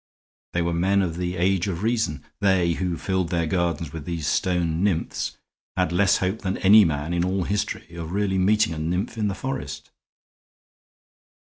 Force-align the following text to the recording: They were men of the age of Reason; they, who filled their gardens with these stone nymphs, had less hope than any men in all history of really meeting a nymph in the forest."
They 0.53 0.63
were 0.63 0.73
men 0.73 1.03
of 1.03 1.17
the 1.17 1.35
age 1.35 1.67
of 1.67 1.83
Reason; 1.83 2.25
they, 2.39 2.73
who 2.73 2.97
filled 2.97 3.29
their 3.29 3.45
gardens 3.45 3.93
with 3.93 4.05
these 4.05 4.25
stone 4.25 4.83
nymphs, 4.83 5.37
had 5.77 5.91
less 5.91 6.17
hope 6.17 6.39
than 6.39 6.57
any 6.57 6.83
men 6.83 7.13
in 7.13 7.23
all 7.23 7.43
history 7.43 7.93
of 7.93 8.11
really 8.11 8.39
meeting 8.39 8.73
a 8.73 8.79
nymph 8.79 9.15
in 9.15 9.27
the 9.27 9.35
forest." 9.35 9.91